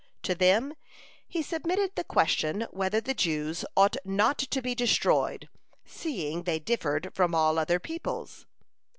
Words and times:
To 0.23 0.33
them 0.33 0.73
he 1.27 1.43
submitted 1.43 1.91
the 1.95 2.03
question, 2.03 2.65
whether 2.71 2.99
the 2.99 3.13
Jews 3.13 3.63
ought 3.77 3.97
not 4.03 4.39
to 4.39 4.59
be 4.59 4.73
destroyed, 4.73 5.47
seeing 5.85 6.41
they 6.41 6.57
differed 6.57 7.13
from 7.13 7.35
all 7.35 7.59
other 7.59 7.79
peoples. 7.79 8.47